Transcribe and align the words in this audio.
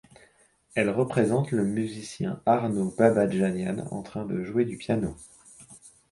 Elle 0.73 0.89
représente 0.89 1.51
le 1.51 1.63
musicien 1.63 2.41
Arno 2.47 2.91
Babadjanian 2.97 3.85
en 3.91 4.01
train 4.01 4.25
de 4.25 4.41
jouer 4.43 4.65
du 4.65 4.75
piano. 4.75 5.15